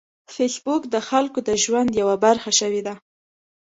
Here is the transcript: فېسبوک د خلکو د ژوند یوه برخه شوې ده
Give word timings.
فېسبوک 0.33 0.83
د 0.93 0.95
خلکو 1.09 1.39
د 1.49 1.49
ژوند 1.63 1.89
یوه 2.01 2.15
برخه 2.25 2.51
شوې 2.59 2.81
ده 2.87 2.93